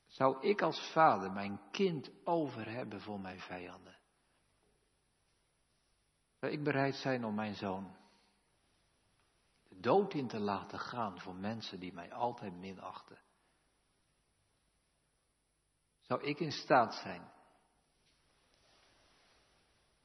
[0.07, 3.97] Zou ik als vader mijn kind over hebben voor mijn vijanden?
[6.41, 7.97] Zou ik bereid zijn om mijn zoon
[9.69, 13.19] de dood in te laten gaan voor mensen die mij altijd minachten?
[16.01, 17.37] Zou ik in staat zijn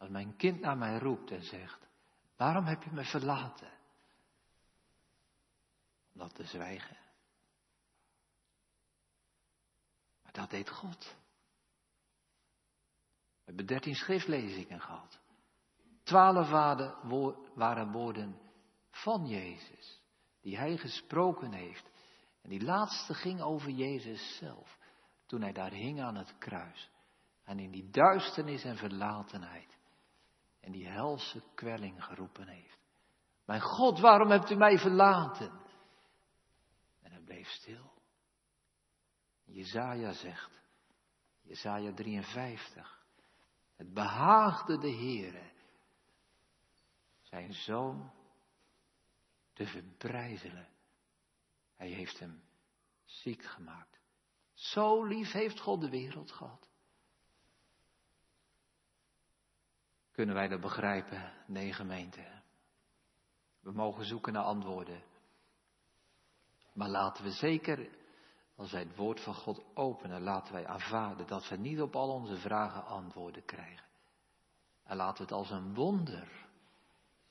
[0.04, 1.88] Als mijn kind naar mij roept en zegt,
[2.36, 3.72] waarom heb je me verlaten?
[6.14, 6.98] Om dat te zwijgen.
[10.24, 11.16] Maar dat deed God.
[13.36, 15.20] We hebben dertien schriftlezingen gehad.
[16.04, 16.50] Twaalf
[17.54, 18.42] waren woorden
[18.90, 20.02] van Jezus,
[20.42, 21.90] die hij gesproken heeft.
[22.42, 24.78] En die laatste ging over Jezus zelf,
[25.26, 26.90] toen hij daar hing aan het kruis.
[27.44, 29.82] En in die duisternis en verlatenheid
[30.64, 32.80] en die helse kwelling geroepen heeft.
[33.46, 35.62] Mijn God, waarom hebt u mij verlaten?
[37.02, 37.92] En hij bleef stil.
[39.44, 40.62] Jezaja zegt,
[41.42, 43.06] Jezaja 53,
[43.76, 45.52] het behaagde de Heere
[47.22, 48.12] zijn zoon
[49.54, 50.70] te verbrijzelen.
[51.76, 52.44] Hij heeft hem
[53.06, 54.00] ziek gemaakt.
[54.54, 56.70] Zo lief heeft God de wereld gehad.
[60.14, 61.32] Kunnen wij dat begrijpen?
[61.48, 62.42] Nee, gemeente.
[63.60, 65.04] We mogen zoeken naar antwoorden.
[66.74, 67.90] Maar laten we zeker,
[68.56, 72.10] als wij het woord van God openen, laten wij aanvaarden dat we niet op al
[72.10, 73.86] onze vragen antwoorden krijgen.
[74.84, 76.28] En laten we het als een wonder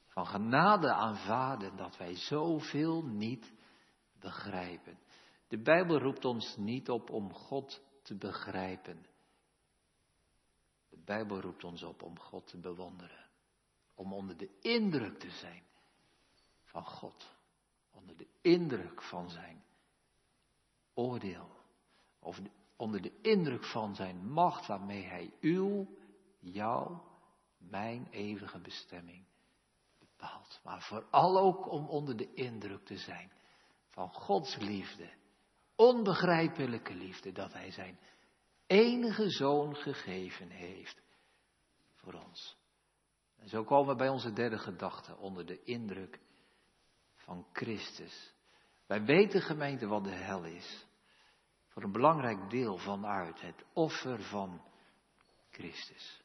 [0.07, 3.53] van genade aanvaarden dat wij zoveel niet
[4.21, 4.99] begrijpen.
[5.49, 9.07] De Bijbel roept ons niet op om God te begrijpen.
[10.93, 13.27] De Bijbel roept ons op om God te bewonderen.
[13.95, 15.63] Om onder de indruk te zijn
[16.65, 17.37] van God.
[17.91, 19.65] Onder de indruk van zijn
[20.95, 21.49] oordeel.
[22.19, 22.41] Of
[22.77, 25.97] onder de indruk van zijn macht waarmee hij uw,
[26.39, 26.99] jou,
[27.59, 29.25] mijn eeuwige bestemming
[29.99, 30.61] bepaalt.
[30.65, 33.33] Maar vooral ook om onder de indruk te zijn
[33.91, 35.11] van Gods liefde.
[35.77, 37.99] Onbegrijpelijke liefde dat hij zijn
[38.67, 41.03] enige zoon gegeven heeft
[41.97, 42.57] voor ons.
[43.39, 46.21] En zo komen we bij onze derde gedachte onder de indruk
[47.15, 48.35] van Christus.
[48.87, 50.87] Wij weten gemeente wat de hel is.
[51.69, 54.63] Voor een belangrijk deel vanuit het offer van
[55.51, 56.23] Christus.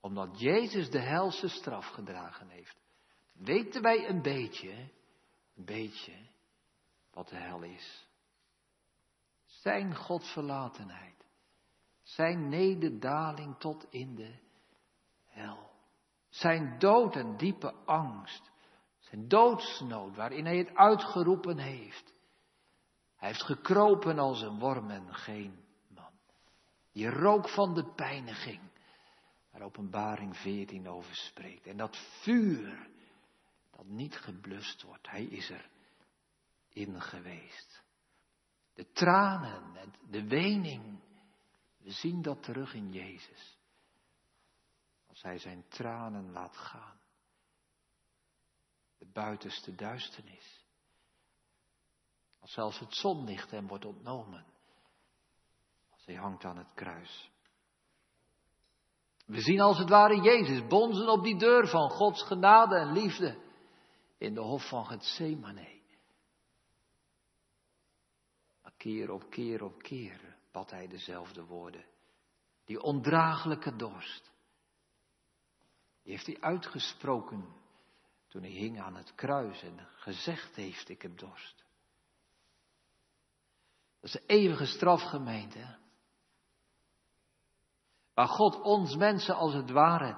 [0.00, 2.76] Omdat Jezus de helse straf gedragen heeft.
[3.32, 4.72] Weten wij een beetje,
[5.54, 6.12] een beetje,
[7.10, 8.06] wat de hel is.
[9.44, 11.21] Zijn Godverlatenheid.
[12.14, 14.34] Zijn nederdaling tot in de
[15.26, 15.70] hel.
[16.28, 18.50] Zijn dood en diepe angst.
[18.98, 22.14] Zijn doodsnood waarin hij het uitgeroepen heeft.
[23.16, 26.12] Hij heeft gekropen als een worm en geen man.
[26.92, 28.60] Die rook van de pijniging.
[29.50, 31.66] Waar openbaring 14 over spreekt.
[31.66, 32.90] En dat vuur
[33.70, 35.10] dat niet geblust wordt.
[35.10, 35.68] Hij is er
[36.68, 37.82] in geweest.
[38.74, 41.01] De tranen en de wening
[41.82, 43.58] we zien dat terug in Jezus.
[45.06, 47.00] Als Hij zijn tranen laat gaan.
[48.98, 50.64] De buitenste duisternis.
[52.40, 54.44] Als zelfs het zonlicht hem wordt ontnomen.
[55.92, 57.30] Als Hij hangt aan het kruis.
[59.26, 63.42] We zien als het ware Jezus bonzen op die deur van Gods genade en liefde
[64.18, 65.80] in de hof van Gethsemane.
[68.62, 71.84] Maar keer op keer op keer bad hij dezelfde woorden.
[72.64, 74.30] Die ondraaglijke dorst.
[76.02, 77.60] Die heeft hij uitgesproken
[78.28, 81.64] toen hij hing aan het kruis en gezegd heeft, ik heb dorst.
[84.00, 85.78] Dat is de eeuwige strafgemeente.
[88.14, 90.16] Waar God ons mensen als het ware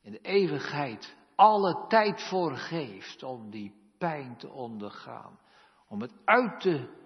[0.00, 5.38] in de eeuwigheid alle tijd voor geeft om die pijn te ondergaan.
[5.88, 7.01] Om het uit te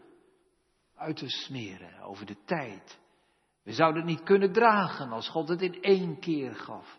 [0.97, 2.99] uit te smeren over de tijd.
[3.63, 6.99] We zouden het niet kunnen dragen als God het in één keer gaf.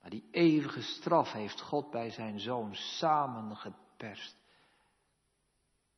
[0.00, 4.36] Maar die eeuwige straf heeft God bij zijn zoon samengeperst.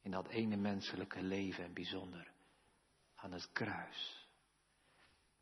[0.03, 2.33] In dat ene menselijke leven en bijzonder
[3.15, 4.29] aan het kruis.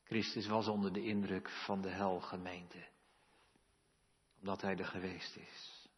[0.05, 2.89] Christus was onder de indruk van de helgemeente.
[4.41, 5.89] Omdat hij er geweest is.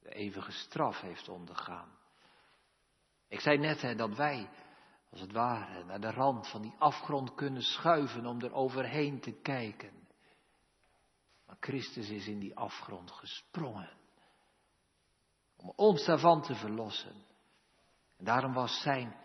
[0.00, 1.98] De eeuwige straf heeft ondergaan.
[3.32, 4.50] Ik zei net hè, dat wij,
[5.10, 9.32] als het ware, naar de rand van die afgrond kunnen schuiven om er overheen te
[9.32, 10.08] kijken.
[11.46, 13.90] Maar Christus is in die afgrond gesprongen.
[15.56, 17.14] Om ons daarvan te verlossen.
[18.16, 19.16] En daarom was zijn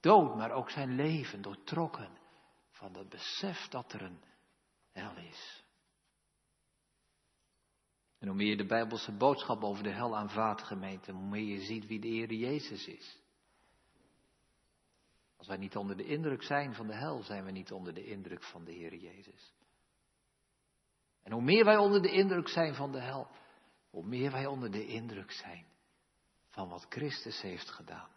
[0.00, 2.18] dood, maar ook zijn leven doortrokken
[2.70, 4.22] van het besef dat er een
[4.92, 5.64] hel is.
[8.18, 11.60] En hoe meer je de Bijbelse boodschap over de hel aanvaardt, gemeente, hoe meer je
[11.60, 13.26] ziet wie de Heer Jezus is.
[15.38, 18.04] Als wij niet onder de indruk zijn van de hel, zijn we niet onder de
[18.04, 19.52] indruk van de Heer Jezus.
[21.22, 23.28] En hoe meer wij onder de indruk zijn van de hel,
[23.90, 25.66] hoe meer wij onder de indruk zijn
[26.48, 28.10] van wat Christus heeft gedaan.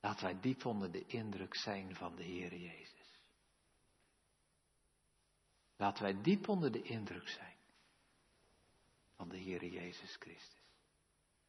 [0.00, 3.20] Laten wij diep onder de indruk zijn van de Heer Jezus.
[5.76, 7.56] Laten wij diep onder de indruk zijn
[9.16, 10.62] van de Heer Jezus Christus.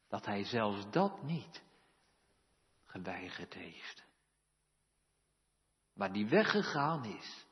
[0.08, 1.62] Dat Hij zelfs dat niet
[2.94, 4.04] geweigerd heeft.
[5.94, 7.46] Maar die weggegaan is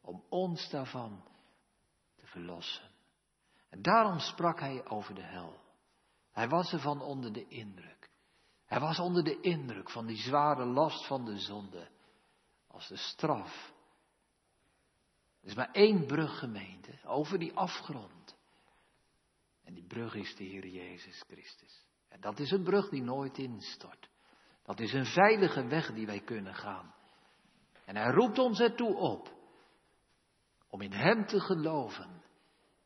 [0.00, 1.24] om ons daarvan
[2.16, 2.90] te verlossen.
[3.68, 5.60] En daarom sprak Hij over de hel.
[6.32, 8.10] Hij was ervan onder de indruk.
[8.66, 11.88] Hij was onder de indruk van die zware last van de zonde.
[12.66, 13.72] Als de straf.
[15.40, 18.36] Er is maar één brug gemeente over die afgrond.
[19.62, 21.86] En die brug is de Heer Jezus Christus.
[22.08, 24.12] En dat is een brug die nooit instort.
[24.64, 26.94] Dat is een veilige weg die wij kunnen gaan.
[27.84, 29.32] En hij roept ons ertoe op
[30.68, 32.22] om in Hem te geloven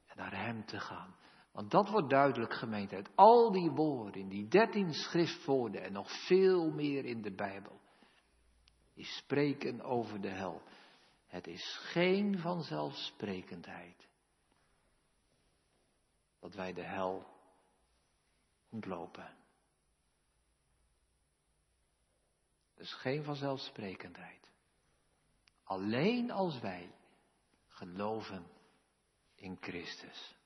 [0.07, 1.16] en naar Hem te gaan.
[1.53, 6.26] Want dat wordt duidelijk gemeend uit al die woorden, in die dertien schriftwoorden en nog
[6.26, 7.81] veel meer in de Bijbel.
[8.95, 10.62] Die spreken over de hel.
[11.26, 14.09] Het is geen vanzelfsprekendheid
[16.41, 17.26] dat wij de hel
[18.70, 19.24] ontlopen.
[19.24, 19.37] Het
[22.79, 24.51] is geen vanzelfsprekendheid.
[25.64, 26.95] Alleen als wij
[27.68, 28.47] geloven
[29.35, 30.37] in Christus.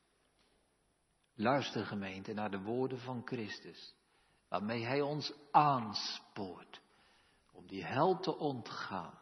[1.35, 3.95] Luister gemeente naar de woorden van Christus,
[4.49, 6.80] waarmee Hij ons aanspoort
[7.53, 9.18] om die hel te ontgaan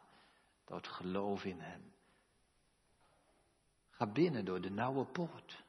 [0.64, 1.92] door het geloof in Hem.
[3.90, 5.64] Ga binnen door de nauwe poort,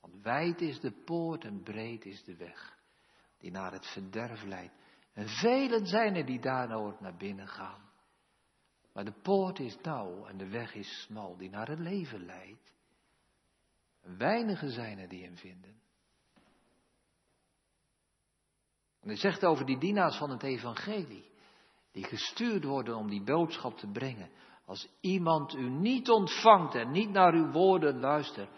[0.00, 2.78] want wijd is de poort en breed is de weg
[3.38, 4.74] die naar het verderf leidt.
[5.18, 6.68] En velen zijn er die daar
[7.00, 7.90] naar binnen gaan.
[8.92, 12.72] Maar de poort is nauw en de weg is smal die naar het leven leidt.
[14.00, 15.80] Weinigen zijn er die hem vinden.
[19.00, 21.30] En hij zegt over die dienaars van het evangelie,
[21.92, 24.30] die gestuurd worden om die boodschap te brengen.
[24.64, 28.50] Als iemand u niet ontvangt en niet naar uw woorden luistert,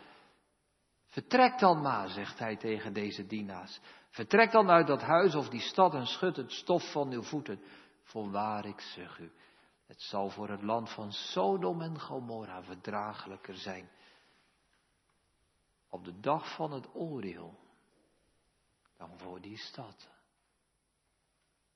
[1.10, 3.80] vertrek dan maar, zegt hij tegen deze dienaars.
[4.10, 7.62] Vertrek dan uit dat huis of die stad en schud het stof van uw voeten.
[8.02, 9.32] Voorwaar, ik zeg u,
[9.86, 13.90] het zal voor het land van Sodom en Gomorra verdraaglijker zijn
[15.90, 17.58] op de dag van het oordeel
[18.96, 20.08] dan voor die stad.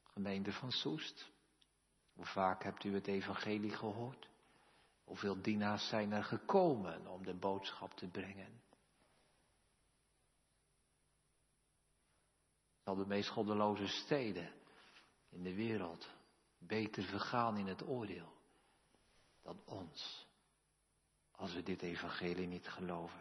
[0.05, 1.31] Gemeente van Soest,
[2.13, 4.29] hoe vaak hebt u het evangelie gehoord?
[5.05, 8.63] Hoeveel dienaars zijn er gekomen om de boodschap te brengen?
[12.85, 14.53] Zal de meest goddeloze steden
[15.31, 16.09] in de wereld
[16.59, 18.33] beter vergaan in het oordeel
[19.43, 20.27] dan ons,
[21.37, 23.21] als we dit evangelie niet geloven?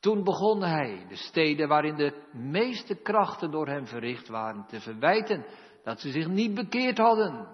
[0.00, 5.46] Toen begon hij de steden waarin de meeste krachten door hem verricht waren te verwijten
[5.82, 7.48] dat ze zich niet bekeerd hadden.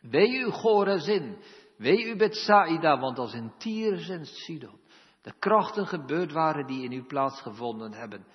[0.00, 1.38] Wee u Gorazin,
[1.76, 4.80] wee u Bethsaida, want als in Tyrus en Sidon
[5.22, 8.26] de krachten gebeurd waren die in uw plaats gevonden hebben,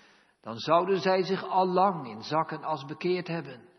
[0.41, 3.69] dan zouden zij zich al lang in zakken als bekeerd hebben.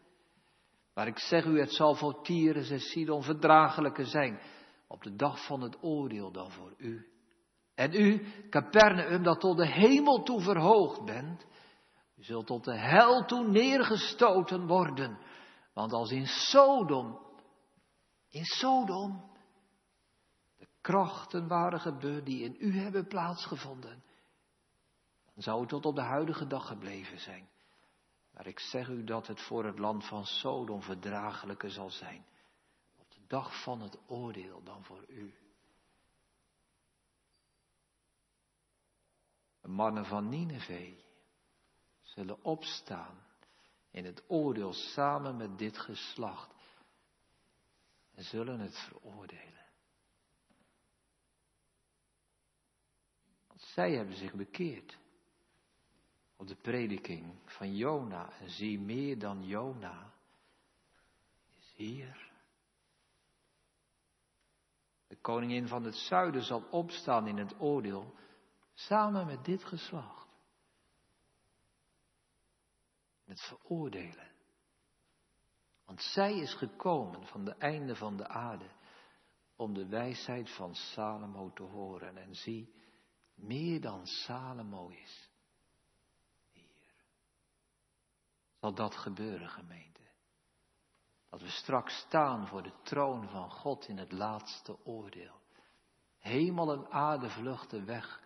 [0.95, 4.41] Maar ik zeg u, het zal voor Tyrus en Sidon verdraaglijker zijn
[4.89, 7.07] op de dag van het oordeel dan voor u.
[7.75, 11.47] En u, Capernaum, dat tot de hemel toe verhoogd bent,
[12.17, 15.19] zult tot de hel toe neergestoten worden.
[15.75, 17.19] Want als in Sodom,
[18.29, 19.31] in Sodom,
[20.59, 24.03] de krachten waren gebeurd die in u hebben plaatsgevonden,
[25.37, 27.49] zou het tot op de huidige dag gebleven zijn.
[28.33, 32.25] Maar ik zeg u dat het voor het land van Sodom verdraaglijker zal zijn
[32.97, 35.35] op de dag van het oordeel dan voor u.
[39.61, 40.99] De mannen van Nineveh
[42.03, 43.27] zullen opstaan
[43.91, 46.55] in het oordeel samen met dit geslacht
[48.15, 49.67] en zullen het veroordelen.
[53.47, 55.01] Want zij hebben zich bekeerd
[56.43, 60.13] op de prediking van Jona en zie meer dan Jona
[61.59, 62.31] is hier.
[65.07, 68.15] De koningin van het zuiden zal opstaan in het oordeel
[68.75, 70.29] Samen met dit geslacht.
[73.25, 74.31] Het veroordelen.
[75.85, 78.71] Want zij is gekomen van de einde van de aarde
[79.57, 82.17] om de wijsheid van Salomo te horen.
[82.17, 82.75] En zie,
[83.35, 85.31] meer dan Salomo is
[86.53, 86.95] hier.
[88.63, 90.01] Zal dat gebeuren, gemeente?
[91.31, 95.41] Dat we straks staan voor de troon van God in het laatste oordeel.
[96.19, 98.23] Hemel en aarde vluchten weg,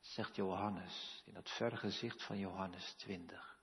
[0.00, 3.58] zegt Johannes in het vergezicht van Johannes 20.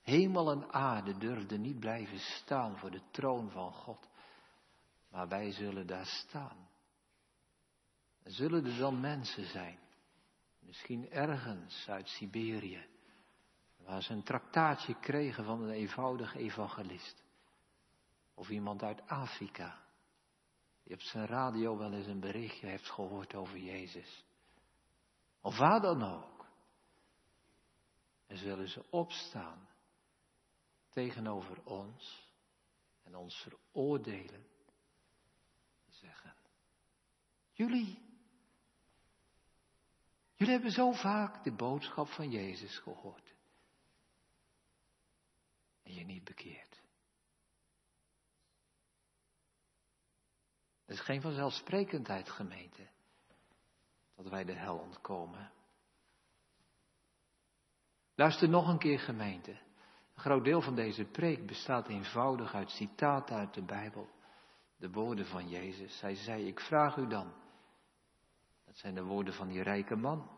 [0.00, 4.08] Hemel en aarde durfden niet blijven staan voor de troon van God,
[5.08, 6.68] maar wij zullen daar staan.
[8.24, 9.78] zullen er dan mensen zijn,
[10.58, 12.95] misschien ergens uit Siberië,
[13.86, 17.24] waar ze een traktaatje kregen van een eenvoudige evangelist.
[18.34, 19.82] Of iemand uit Afrika,
[20.82, 24.24] die op zijn radio wel eens een berichtje heeft gehoord over Jezus.
[25.40, 26.46] Of waar dan ook.
[28.26, 29.68] En zullen ze opstaan
[30.88, 32.30] tegenover ons
[33.02, 34.46] en ons veroordelen.
[35.88, 36.34] Zeggen,
[37.52, 38.02] jullie,
[40.34, 43.25] jullie hebben zo vaak de boodschap van Jezus gehoord.
[45.86, 46.82] En je niet bekeerd.
[50.84, 52.88] Het is geen vanzelfsprekendheid, gemeente,
[54.14, 55.52] dat wij de hel ontkomen.
[58.14, 59.50] Luister nog een keer, gemeente.
[59.50, 64.08] Een groot deel van deze preek bestaat eenvoudig uit citaten uit de Bijbel.
[64.76, 66.00] De woorden van Jezus.
[66.00, 67.32] Hij zei, ik vraag u dan.
[68.64, 70.35] Dat zijn de woorden van die rijke man.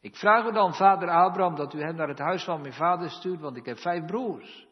[0.00, 3.10] Ik vraag u dan, vader Abraham, dat u hem naar het huis van mijn vader
[3.10, 4.66] stuurt, want ik heb vijf broers.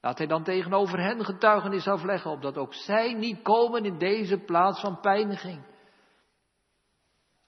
[0.00, 4.80] Laat hij dan tegenover hen getuigenis afleggen, opdat ook zij niet komen in deze plaats
[4.80, 5.64] van pijniging.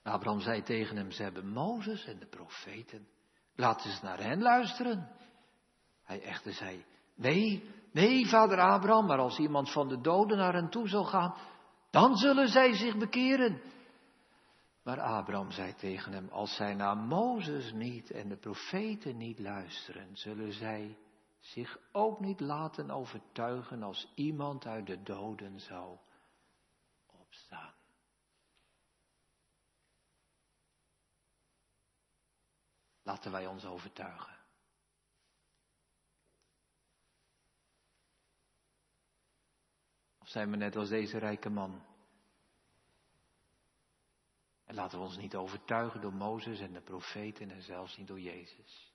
[0.02, 3.06] Abraham zei tegen hem, ze hebben Mozes en de profeten.
[3.54, 5.08] Laten ze naar hen luisteren.
[6.04, 6.84] Hij echter zei,
[7.14, 11.34] nee, nee, vader Abraham, maar als iemand van de doden naar hen toe zal gaan,
[11.90, 13.60] dan zullen zij zich bekeren.
[14.86, 20.16] Maar Abraham zei tegen hem, als zij naar Mozes niet en de profeten niet luisteren,
[20.16, 20.98] zullen zij
[21.38, 25.98] zich ook niet laten overtuigen als iemand uit de doden zou
[27.06, 27.74] opstaan.
[33.02, 34.36] Laten wij ons overtuigen.
[40.18, 41.95] Of zijn we net als deze rijke man?
[44.66, 48.20] En laten we ons niet overtuigen door Mozes en de profeten en zelfs niet door
[48.20, 48.94] Jezus.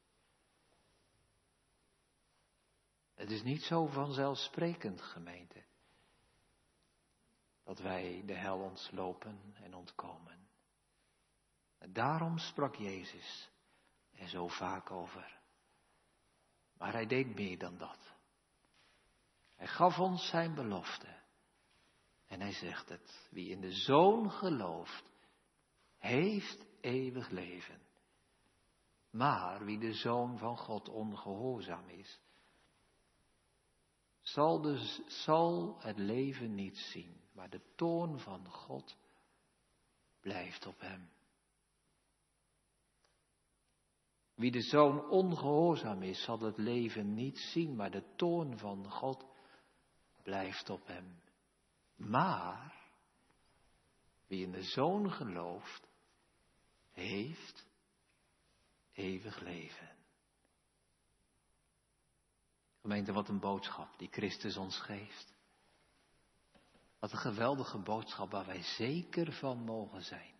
[3.14, 5.64] Het is niet zo vanzelfsprekend, gemeente,
[7.64, 10.48] dat wij de hel ontslopen en ontkomen.
[11.78, 13.50] En daarom sprak Jezus
[14.12, 15.40] er zo vaak over.
[16.78, 18.14] Maar hij deed meer dan dat.
[19.56, 21.20] Hij gaf ons zijn belofte.
[22.28, 25.11] En hij zegt het, wie in de zoon gelooft,
[26.02, 27.80] heeft eeuwig leven.
[29.10, 32.20] Maar wie de zoon van God ongehoorzaam is,
[34.22, 34.78] zal,
[35.08, 38.98] zal het leven niet zien, maar de toorn van God
[40.20, 41.10] blijft op hem.
[44.34, 49.26] Wie de zoon ongehoorzaam is, zal het leven niet zien, maar de toorn van God
[50.24, 51.22] blijft op hem.
[51.96, 52.80] Maar
[54.28, 55.91] wie in de zoon gelooft,
[57.02, 57.66] heeft
[58.94, 59.90] eeuwig leven.
[62.82, 65.34] Gemeente, wat een boodschap die Christus ons geeft.
[67.00, 70.34] Wat een geweldige boodschap waar wij zeker van mogen zijn.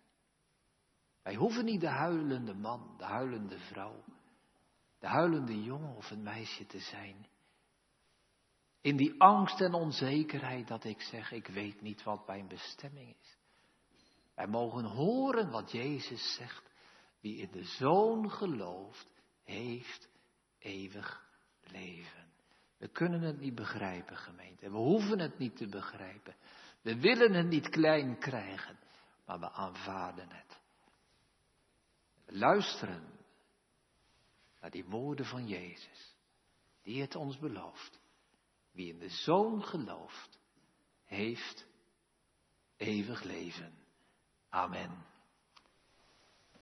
[1.22, 4.04] Wij hoeven niet de huilende man, de huilende vrouw,
[4.98, 7.26] de huilende jongen of een meisje te zijn.
[8.80, 13.36] In die angst en onzekerheid dat ik zeg, ik weet niet wat mijn bestemming is.
[14.34, 16.70] Wij mogen horen wat Jezus zegt.
[17.20, 19.12] Wie in de Zoon gelooft,
[19.44, 20.08] heeft
[20.58, 21.28] eeuwig
[21.62, 22.32] leven.
[22.76, 24.70] We kunnen het niet begrijpen, gemeente.
[24.70, 26.36] We hoeven het niet te begrijpen.
[26.80, 28.78] We willen het niet klein krijgen,
[29.26, 30.60] maar we aanvaarden het.
[32.24, 33.20] We luisteren
[34.60, 36.16] naar die woorden van Jezus,
[36.82, 38.00] die het ons belooft.
[38.72, 40.38] Wie in de Zoon gelooft,
[41.04, 41.66] heeft
[42.76, 43.81] eeuwig leven.
[44.54, 45.11] Amen.